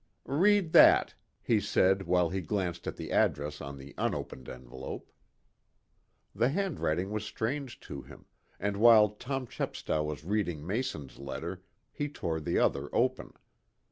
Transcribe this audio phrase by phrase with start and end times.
[0.25, 1.13] "Read that,"
[1.43, 5.11] he said, while he glanced at the address on the unopened envelope.
[6.33, 8.25] The handwriting was strange to him,
[8.59, 11.61] and while Tom Chepstow was reading Mason's letter
[11.91, 13.33] he tore the other open.